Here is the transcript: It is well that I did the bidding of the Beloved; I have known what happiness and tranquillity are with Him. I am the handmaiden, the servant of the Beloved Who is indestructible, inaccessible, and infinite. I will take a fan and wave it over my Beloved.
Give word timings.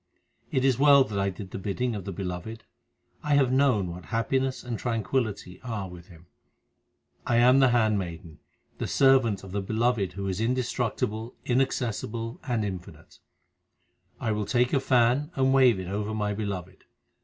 It 0.51 0.65
is 0.65 0.79
well 0.79 1.03
that 1.03 1.19
I 1.19 1.29
did 1.29 1.51
the 1.51 1.59
bidding 1.59 1.93
of 1.93 2.05
the 2.05 2.11
Beloved; 2.11 2.63
I 3.21 3.35
have 3.35 3.51
known 3.51 3.91
what 3.91 4.05
happiness 4.05 4.63
and 4.63 4.79
tranquillity 4.79 5.61
are 5.61 5.87
with 5.87 6.07
Him. 6.07 6.25
I 7.27 7.35
am 7.35 7.59
the 7.59 7.69
handmaiden, 7.69 8.39
the 8.79 8.87
servant 8.87 9.43
of 9.43 9.51
the 9.51 9.61
Beloved 9.61 10.13
Who 10.13 10.27
is 10.27 10.41
indestructible, 10.41 11.35
inaccessible, 11.45 12.39
and 12.47 12.65
infinite. 12.65 13.19
I 14.19 14.31
will 14.31 14.47
take 14.47 14.73
a 14.73 14.79
fan 14.79 15.29
and 15.35 15.53
wave 15.53 15.79
it 15.79 15.87
over 15.87 16.15
my 16.15 16.33
Beloved. 16.33 16.85